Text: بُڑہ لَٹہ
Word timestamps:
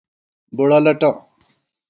بُڑہ 0.55 0.79
لَٹہ 0.85 1.09